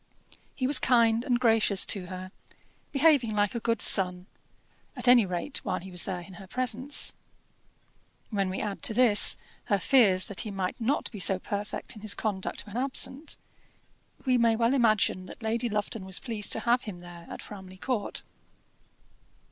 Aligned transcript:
He 0.55 0.65
was 0.65 0.79
kind 0.79 1.23
and 1.23 1.39
gracious 1.39 1.85
to 1.85 2.07
her, 2.07 2.31
behaving 2.91 3.35
like 3.35 3.53
a 3.53 3.59
good 3.59 3.83
son, 3.83 4.25
at 4.95 5.07
any 5.07 5.27
rate 5.27 5.59
while 5.63 5.77
he 5.79 5.91
was 5.91 6.05
there 6.05 6.21
in 6.21 6.33
her 6.41 6.47
presence. 6.47 7.15
When 8.31 8.49
we 8.49 8.61
add, 8.61 8.81
to 8.81 8.95
this, 8.95 9.37
her 9.65 9.77
fears 9.77 10.25
that 10.25 10.39
he 10.39 10.49
might 10.49 10.81
not 10.81 11.11
be 11.11 11.19
so 11.19 11.37
perfect 11.37 11.95
in 11.95 12.01
his 12.01 12.15
conduct 12.15 12.65
when 12.65 12.77
absent, 12.77 13.37
we 14.25 14.39
may 14.39 14.55
well 14.55 14.73
imagine 14.73 15.27
that 15.27 15.43
Lady 15.43 15.69
Lufton 15.69 16.03
was 16.03 16.17
pleased 16.17 16.51
to 16.53 16.61
have 16.61 16.85
him 16.85 17.01
there 17.01 17.27
at 17.29 17.43
Framley 17.43 17.77
Court. 17.77 18.23